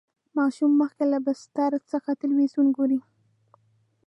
[0.37, 2.99] ماشوم مخکې له بستر څخه تلویزیون ګوري.